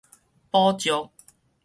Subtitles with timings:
[0.51, 1.11] 寶石